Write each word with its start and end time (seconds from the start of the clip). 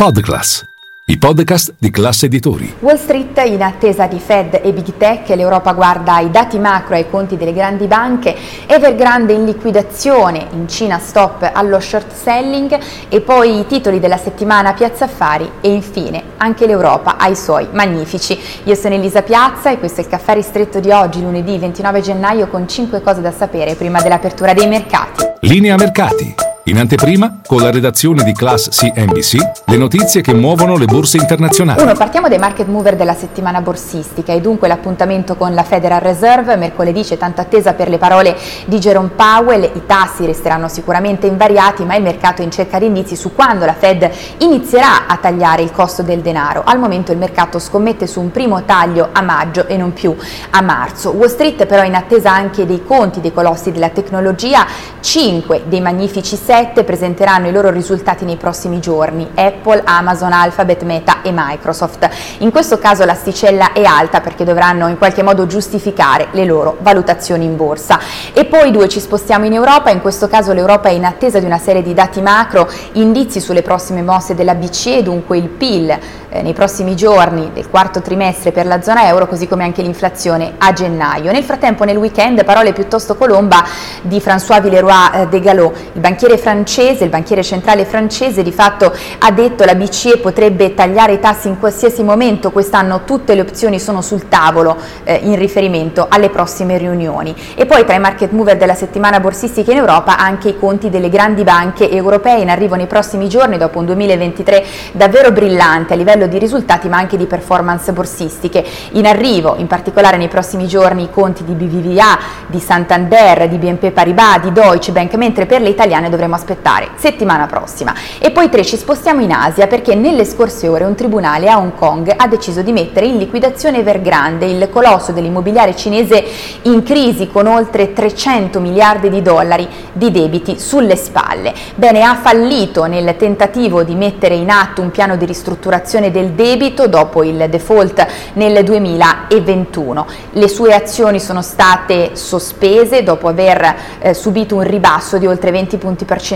Podclass, 0.00 0.64
i 1.06 1.18
podcast 1.18 1.74
di 1.76 1.90
classe 1.90 2.26
editori. 2.26 2.72
Wall 2.78 2.98
Street 2.98 3.36
in 3.46 3.62
attesa 3.62 4.06
di 4.06 4.20
Fed 4.20 4.60
e 4.62 4.72
Big 4.72 4.96
Tech, 4.96 5.28
l'Europa 5.30 5.72
guarda 5.72 6.14
ai 6.14 6.30
dati 6.30 6.56
macro 6.60 6.94
e 6.94 6.98
ai 6.98 7.10
conti 7.10 7.36
delle 7.36 7.52
grandi 7.52 7.88
banche, 7.88 8.36
Evergrande 8.68 9.32
in 9.32 9.44
liquidazione, 9.44 10.46
in 10.52 10.68
Cina 10.68 11.00
stop 11.00 11.50
allo 11.52 11.80
short 11.80 12.12
selling 12.12 12.78
e 13.08 13.20
poi 13.22 13.58
i 13.58 13.66
titoli 13.66 13.98
della 13.98 14.18
settimana 14.18 14.72
Piazza 14.72 15.06
Affari 15.06 15.50
e 15.60 15.72
infine 15.72 16.22
anche 16.36 16.66
l'Europa 16.66 17.16
ha 17.16 17.26
i 17.26 17.34
suoi 17.34 17.66
magnifici. 17.72 18.38
Io 18.62 18.76
sono 18.76 18.94
Elisa 18.94 19.22
Piazza 19.22 19.72
e 19.72 19.80
questo 19.80 20.00
è 20.00 20.04
il 20.04 20.10
caffè 20.10 20.34
ristretto 20.34 20.78
di 20.78 20.92
oggi, 20.92 21.20
lunedì 21.20 21.58
29 21.58 22.00
gennaio 22.02 22.46
con 22.46 22.68
5 22.68 23.00
cose 23.00 23.20
da 23.20 23.32
sapere 23.32 23.74
prima 23.74 24.00
dell'apertura 24.00 24.52
dei 24.54 24.68
mercati. 24.68 25.24
Linea 25.40 25.74
mercati. 25.74 26.47
In 26.68 26.76
anteprima, 26.76 27.40
con 27.46 27.62
la 27.62 27.70
redazione 27.70 28.22
di 28.24 28.34
Class 28.34 28.68
CNBC, 28.68 29.36
le 29.64 29.76
notizie 29.78 30.20
che 30.20 30.34
muovono 30.34 30.76
le 30.76 30.84
borse 30.84 31.16
internazionali. 31.16 31.80
1. 31.80 31.94
Partiamo 31.94 32.28
dai 32.28 32.36
market 32.36 32.66
mover 32.66 32.94
della 32.94 33.14
settimana 33.14 33.62
borsistica 33.62 34.34
e 34.34 34.42
dunque 34.42 34.68
l'appuntamento 34.68 35.34
con 35.36 35.54
la 35.54 35.62
Federal 35.62 36.00
Reserve. 36.00 36.56
Mercoledì 36.56 37.04
c'è 37.04 37.16
tanta 37.16 37.40
attesa 37.40 37.72
per 37.72 37.88
le 37.88 37.96
parole 37.96 38.36
di 38.66 38.78
Jerome 38.78 39.08
Powell. 39.16 39.62
I 39.62 39.86
tassi 39.86 40.26
resteranno 40.26 40.68
sicuramente 40.68 41.26
invariati, 41.26 41.84
ma 41.84 41.96
il 41.96 42.02
mercato 42.02 42.42
è 42.42 42.44
in 42.44 42.50
cerca 42.50 42.78
di 42.78 42.84
indizi 42.84 43.16
su 43.16 43.34
quando 43.34 43.64
la 43.64 43.72
Fed 43.72 44.10
inizierà 44.40 45.06
a 45.06 45.16
tagliare 45.16 45.62
il 45.62 45.72
costo 45.72 46.02
del 46.02 46.20
denaro. 46.20 46.64
Al 46.66 46.78
momento 46.78 47.12
il 47.12 47.18
mercato 47.18 47.58
scommette 47.58 48.06
su 48.06 48.20
un 48.20 48.30
primo 48.30 48.64
taglio 48.64 49.08
a 49.12 49.22
maggio 49.22 49.66
e 49.68 49.78
non 49.78 49.94
più 49.94 50.14
a 50.50 50.60
marzo. 50.60 51.12
Wall 51.12 51.30
Street 51.30 51.64
però 51.64 51.80
è 51.80 51.86
in 51.86 51.94
attesa 51.94 52.30
anche 52.30 52.66
dei 52.66 52.84
conti 52.84 53.22
dei 53.22 53.32
colossi 53.32 53.72
della 53.72 53.88
tecnologia. 53.88 54.66
5 55.00 55.62
dei 55.66 55.80
magnifici 55.80 56.36
6 56.36 56.56
presenteranno 56.84 57.48
i 57.48 57.52
loro 57.52 57.70
risultati 57.70 58.24
nei 58.24 58.36
prossimi 58.36 58.80
giorni, 58.80 59.28
Apple, 59.34 59.82
Amazon, 59.84 60.32
Alphabet, 60.32 60.82
Meta 60.82 61.22
e 61.22 61.30
Microsoft. 61.32 62.08
In 62.38 62.50
questo 62.50 62.78
caso 62.78 63.04
l'asticella 63.04 63.72
è 63.72 63.84
alta 63.84 64.20
perché 64.20 64.44
dovranno 64.44 64.88
in 64.88 64.98
qualche 64.98 65.22
modo 65.22 65.46
giustificare 65.46 66.28
le 66.32 66.44
loro 66.44 66.76
valutazioni 66.80 67.44
in 67.44 67.56
borsa. 67.56 67.98
E 68.32 68.44
poi 68.44 68.70
due 68.70 68.88
ci 68.88 69.00
spostiamo 69.00 69.44
in 69.44 69.52
Europa, 69.52 69.90
in 69.90 70.00
questo 70.00 70.28
caso 70.28 70.52
l'Europa 70.52 70.88
è 70.88 70.92
in 70.92 71.04
attesa 71.04 71.38
di 71.38 71.44
una 71.46 71.58
serie 71.58 71.82
di 71.82 71.94
dati 71.94 72.20
macro, 72.20 72.68
indizi 72.92 73.40
sulle 73.40 73.62
prossime 73.62 74.02
mosse 74.02 74.34
della 74.34 74.54
BCE, 74.54 75.02
dunque 75.02 75.38
il 75.38 75.48
PIL 75.48 75.98
eh, 76.30 76.42
nei 76.42 76.52
prossimi 76.52 76.94
giorni 76.94 77.50
del 77.54 77.70
quarto 77.70 78.00
trimestre 78.00 78.52
per 78.52 78.66
la 78.66 78.82
zona 78.82 79.06
euro, 79.06 79.26
così 79.26 79.48
come 79.48 79.64
anche 79.64 79.82
l'inflazione 79.82 80.54
a 80.58 80.72
gennaio. 80.72 81.32
Nel 81.32 81.44
frattempo 81.44 81.84
nel 81.84 81.96
weekend 81.96 82.44
parole 82.44 82.72
piuttosto 82.72 83.16
colomba 83.16 83.64
di 84.02 84.18
François 84.18 84.60
Villeroy 84.60 84.86
eh, 85.14 85.26
de 85.28 85.40
Gallo, 85.40 85.72
il 85.92 86.00
banchiere 86.00 86.36
francese, 86.36 86.46
il 86.50 87.08
banchiere 87.10 87.42
centrale 87.42 87.84
francese 87.84 88.42
di 88.42 88.52
fatto 88.52 88.90
ha 89.18 89.30
detto 89.30 89.64
la 89.64 89.74
BCE 89.74 90.16
potrebbe 90.16 90.72
tagliare 90.72 91.12
i 91.12 91.20
tassi 91.20 91.48
in 91.48 91.58
qualsiasi 91.58 92.02
momento, 92.02 92.50
quest'anno 92.50 93.02
tutte 93.04 93.34
le 93.34 93.42
opzioni 93.42 93.78
sono 93.78 94.00
sul 94.00 94.28
tavolo 94.28 94.76
eh, 95.04 95.20
in 95.22 95.36
riferimento 95.36 96.06
alle 96.08 96.30
prossime 96.30 96.78
riunioni. 96.78 97.34
E 97.54 97.66
poi 97.66 97.84
tra 97.84 97.94
i 97.94 98.00
market 98.00 98.30
mover 98.30 98.56
della 98.56 98.74
settimana 98.74 99.20
borsistica 99.20 99.72
in 99.72 99.78
Europa 99.78 100.16
anche 100.16 100.48
i 100.48 100.58
conti 100.58 100.88
delle 100.88 101.10
grandi 101.10 101.44
banche 101.44 101.90
europee 101.90 102.40
in 102.40 102.48
arrivo 102.48 102.76
nei 102.76 102.86
prossimi 102.86 103.28
giorni 103.28 103.58
dopo 103.58 103.78
un 103.78 103.84
2023 103.84 104.64
davvero 104.92 105.30
brillante 105.32 105.92
a 105.92 105.96
livello 105.96 106.26
di 106.26 106.38
risultati 106.38 106.88
ma 106.88 106.96
anche 106.96 107.18
di 107.18 107.26
performance 107.26 107.92
borsistiche. 107.92 108.64
In 108.92 109.06
arrivo 109.06 109.56
in 109.58 109.66
particolare 109.66 110.16
nei 110.16 110.28
prossimi 110.28 110.66
giorni 110.66 111.02
i 111.02 111.10
conti 111.10 111.44
di 111.44 111.52
BVVA, 111.52 112.18
di 112.46 112.58
Santander, 112.58 113.48
di 113.48 113.58
BNP 113.58 113.90
Paribas, 113.90 114.40
di 114.40 114.52
Deutsche 114.52 114.92
Bank, 114.92 115.14
mentre 115.14 115.44
per 115.44 115.60
le 115.60 115.68
italiane 115.68 116.08
dovremo 116.08 116.36
aspettare 116.38 116.90
settimana 116.94 117.46
prossima. 117.46 117.94
E 118.18 118.30
poi 118.30 118.48
tre 118.48 118.64
ci 118.64 118.76
spostiamo 118.76 119.20
in 119.20 119.32
Asia 119.32 119.66
perché 119.66 119.94
nelle 119.94 120.24
scorse 120.24 120.68
ore 120.68 120.84
un 120.84 120.94
tribunale 120.94 121.50
a 121.50 121.58
Hong 121.58 121.74
Kong 121.74 122.12
ha 122.16 122.26
deciso 122.28 122.62
di 122.62 122.72
mettere 122.72 123.06
in 123.06 123.18
liquidazione 123.18 123.78
Evergrande, 123.78 124.46
il 124.46 124.68
colosso 124.70 125.12
dell'immobiliare 125.12 125.76
cinese 125.76 126.24
in 126.62 126.82
crisi 126.82 127.28
con 127.28 127.46
oltre 127.46 127.92
300 127.92 128.60
miliardi 128.60 129.10
di 129.10 129.20
dollari 129.20 129.68
di 129.92 130.10
debiti 130.10 130.58
sulle 130.58 130.96
spalle. 130.96 131.52
Bene, 131.74 132.02
ha 132.02 132.14
fallito 132.14 132.84
nel 132.84 133.16
tentativo 133.16 133.82
di 133.82 133.94
mettere 133.94 134.34
in 134.34 134.50
atto 134.50 134.80
un 134.80 134.90
piano 134.90 135.16
di 135.16 135.26
ristrutturazione 135.26 136.10
del 136.10 136.30
debito 136.30 136.86
dopo 136.86 137.24
il 137.24 137.46
default 137.50 138.06
nel 138.34 138.62
2021. 138.62 140.06
Le 140.32 140.48
sue 140.48 140.72
azioni 140.72 141.20
sono 141.20 141.42
state 141.42 142.10
sospese 142.14 143.02
dopo 143.02 143.28
aver 143.28 143.76
eh, 143.98 144.14
subito 144.14 144.54
un 144.54 144.62
ribasso 144.62 145.18
di 145.18 145.26
oltre 145.26 145.50
20 145.50 145.76
punti 145.78 146.04
percentuali 146.04 146.27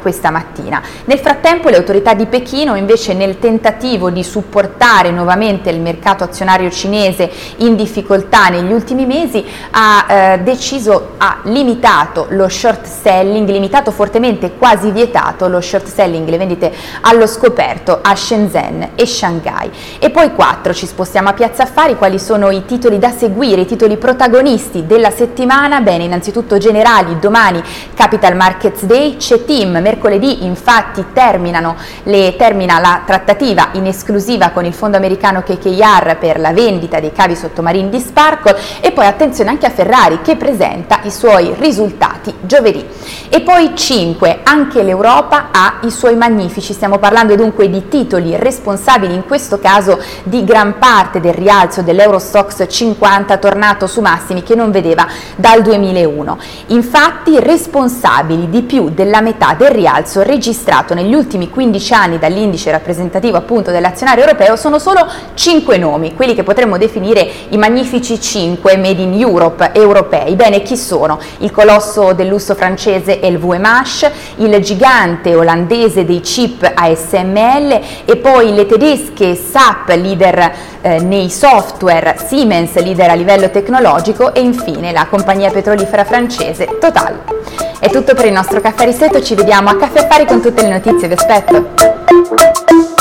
questa 0.00 0.30
mattina. 0.30 0.82
Nel 1.04 1.18
frattempo 1.18 1.68
le 1.68 1.76
autorità 1.76 2.14
di 2.14 2.26
Pechino 2.26 2.74
invece 2.74 3.14
nel 3.14 3.38
tentativo 3.38 4.10
di 4.10 4.24
supportare 4.24 5.10
nuovamente 5.10 5.70
il 5.70 5.80
mercato 5.80 6.24
azionario 6.24 6.70
cinese 6.70 7.30
in 7.58 7.76
difficoltà 7.76 8.48
negli 8.48 8.72
ultimi 8.72 9.06
mesi 9.06 9.44
ha 9.70 10.06
eh, 10.08 10.38
deciso, 10.40 11.10
ha 11.18 11.38
limitato 11.44 12.26
lo 12.30 12.48
short 12.48 12.84
selling, 12.86 13.48
limitato 13.48 13.90
fortemente, 13.90 14.52
quasi 14.56 14.90
vietato 14.90 15.46
lo 15.48 15.60
short 15.60 15.86
selling, 15.86 16.28
le 16.28 16.38
vendite 16.38 16.72
allo 17.02 17.26
scoperto 17.26 17.98
a 18.02 18.14
Shenzhen 18.14 18.90
e 18.94 19.06
Shanghai. 19.06 19.70
E 19.98 20.10
poi 20.10 20.32
quattro, 20.32 20.72
ci 20.72 20.86
spostiamo 20.86 21.28
a 21.28 21.32
Piazza 21.32 21.62
Affari, 21.64 21.96
quali 21.96 22.18
sono 22.18 22.50
i 22.50 22.64
titoli 22.64 22.98
da 22.98 23.10
seguire, 23.10 23.62
i 23.62 23.66
titoli 23.66 23.96
protagonisti 23.96 24.86
della 24.86 25.10
settimana? 25.10 25.80
Bene, 25.80 26.04
innanzitutto 26.04 26.58
generali, 26.58 27.18
domani 27.18 27.62
Capital 27.94 28.36
Markets 28.36 28.84
Day, 28.84 29.17
c'è 29.18 29.44
Team, 29.44 29.78
mercoledì 29.82 30.44
infatti 30.44 31.04
terminano 31.12 31.76
le, 32.04 32.34
termina 32.36 32.78
la 32.78 33.02
trattativa 33.04 33.68
in 33.72 33.86
esclusiva 33.86 34.50
con 34.50 34.64
il 34.64 34.72
fondo 34.72 34.96
americano 34.96 35.42
KKR 35.42 36.16
per 36.18 36.40
la 36.40 36.52
vendita 36.52 37.00
dei 37.00 37.12
cavi 37.12 37.36
sottomarini 37.36 37.90
di 37.90 38.00
Sparkle 38.00 38.56
e 38.80 38.92
poi 38.92 39.04
attenzione 39.04 39.50
anche 39.50 39.66
a 39.66 39.70
Ferrari 39.70 40.22
che 40.22 40.36
presenta 40.36 41.00
i 41.02 41.10
suoi 41.10 41.54
risultati 41.58 42.34
giovedì. 42.40 42.86
E 43.28 43.40
poi 43.42 43.72
5, 43.74 44.40
anche 44.42 44.82
l'Europa 44.82 45.48
ha 45.52 45.80
i 45.82 45.90
suoi 45.90 46.16
magnifici, 46.16 46.72
stiamo 46.72 46.98
parlando 46.98 47.34
dunque 47.34 47.68
di 47.68 47.88
titoli 47.88 48.36
responsabili 48.36 49.12
in 49.12 49.26
questo 49.26 49.58
caso 49.58 50.00
di 50.22 50.44
gran 50.44 50.78
parte 50.78 51.20
del 51.20 51.34
rialzo 51.34 51.82
dell'Eurostox 51.82 52.66
50 52.66 53.36
tornato 53.36 53.86
su 53.86 54.00
massimi 54.00 54.42
che 54.42 54.54
non 54.54 54.70
vedeva 54.70 55.06
dal 55.36 55.62
2001. 55.62 56.38
Infatti 56.68 57.38
responsabili 57.38 58.48
di 58.48 58.62
più 58.62 58.88
della 59.08 59.22
metà 59.22 59.54
del 59.56 59.70
rialzo 59.70 60.22
registrato 60.22 60.92
negli 60.92 61.14
ultimi 61.14 61.48
15 61.48 61.94
anni 61.94 62.18
dall'indice 62.18 62.70
rappresentativo 62.70 63.38
appunto 63.38 63.70
dell'azionario 63.70 64.22
europeo 64.24 64.54
sono 64.54 64.78
solo 64.78 65.06
5 65.32 65.78
nomi, 65.78 66.14
quelli 66.14 66.34
che 66.34 66.42
potremmo 66.42 66.76
definire 66.76 67.26
i 67.48 67.56
magnifici 67.56 68.20
5 68.20 68.76
made 68.76 69.00
in 69.00 69.18
Europe 69.18 69.70
europei. 69.72 70.34
Bene, 70.36 70.60
chi 70.60 70.76
sono? 70.76 71.18
Il 71.38 71.50
colosso 71.50 72.12
del 72.12 72.26
lusso 72.26 72.54
francese 72.54 73.18
LVMH, 73.22 74.10
il 74.36 74.60
gigante 74.60 75.34
olandese 75.34 76.04
dei 76.04 76.20
chip 76.20 76.70
ASML 76.74 77.80
e 78.04 78.16
poi 78.16 78.52
le 78.54 78.66
tedesche 78.66 79.34
SAP, 79.34 79.88
leader 79.88 80.52
eh, 80.82 81.00
nei 81.00 81.30
software, 81.30 82.16
Siemens, 82.22 82.74
leader 82.74 83.08
a 83.08 83.14
livello 83.14 83.48
tecnologico 83.48 84.34
e 84.34 84.40
infine 84.40 84.92
la 84.92 85.06
compagnia 85.06 85.50
petrolifera 85.50 86.04
francese 86.04 86.76
Total. 86.78 87.67
È 87.80 87.88
tutto 87.90 88.14
per 88.14 88.24
il 88.24 88.32
nostro 88.32 88.60
caffè 88.60 88.84
ristretto, 88.86 89.22
ci 89.22 89.36
vediamo 89.36 89.68
a 89.68 89.76
Caffè 89.76 90.00
Affari 90.00 90.26
con 90.26 90.42
tutte 90.42 90.62
le 90.62 90.70
notizie, 90.70 91.06
vi 91.06 91.14
aspetto. 91.14 92.97